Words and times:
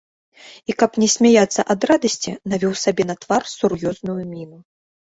І 0.73 0.75
каб 0.79 0.91
не 1.03 1.09
смяяцца 1.15 1.67
ад 1.75 1.87
радасці, 1.91 2.35
навёў 2.55 2.73
сабе 2.87 3.03
на 3.13 3.21
твар 3.23 3.41
сур'ёзную 3.57 4.21
міну. 4.35 4.57